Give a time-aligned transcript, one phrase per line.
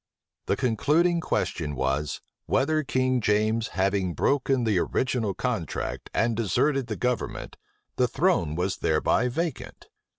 [0.47, 6.95] The concluding question was, "Whether King James having broken the original contract, and deserted the
[6.95, 7.55] government,
[7.97, 9.89] the throne was thereby vacant?"